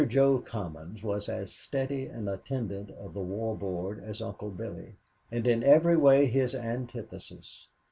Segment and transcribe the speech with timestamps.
[0.09, 4.95] Jo Commons was as steady an attendant of the War Board as Uncle Billy,
[5.31, 7.67] and in every way his antithesis.